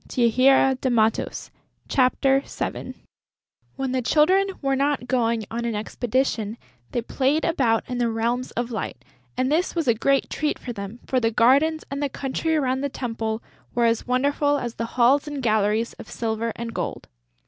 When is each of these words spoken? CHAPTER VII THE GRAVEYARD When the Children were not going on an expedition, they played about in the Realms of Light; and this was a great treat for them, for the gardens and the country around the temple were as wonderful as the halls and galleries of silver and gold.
CHAPTER 0.09 0.29
VII 0.29 0.77
THE 0.81 1.29
GRAVEYARD 1.93 2.95
When 3.75 3.91
the 3.91 4.01
Children 4.01 4.47
were 4.59 4.75
not 4.75 5.05
going 5.07 5.45
on 5.51 5.63
an 5.63 5.75
expedition, 5.75 6.57
they 6.91 7.03
played 7.03 7.45
about 7.45 7.87
in 7.87 7.99
the 7.99 8.09
Realms 8.09 8.49
of 8.57 8.71
Light; 8.71 9.05
and 9.37 9.51
this 9.51 9.75
was 9.75 9.87
a 9.87 9.93
great 9.93 10.27
treat 10.27 10.57
for 10.57 10.73
them, 10.73 11.01
for 11.05 11.19
the 11.19 11.29
gardens 11.29 11.83
and 11.91 12.01
the 12.01 12.09
country 12.09 12.55
around 12.55 12.81
the 12.81 12.89
temple 12.89 13.43
were 13.75 13.85
as 13.85 14.07
wonderful 14.07 14.57
as 14.57 14.73
the 14.73 14.85
halls 14.97 15.27
and 15.27 15.43
galleries 15.43 15.93
of 15.99 16.09
silver 16.09 16.51
and 16.55 16.73
gold. 16.73 17.07